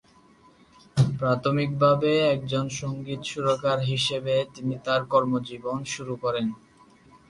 [1.17, 6.47] প্রাথমিকভাবে একজন সংগীত সুরকার হিসেবে তিনি তার কর্মজীবন শুরু করেন।